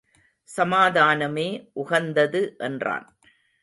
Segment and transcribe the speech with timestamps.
[0.49, 1.47] சமாதானமே
[1.73, 3.07] உகந்தது என்றான்.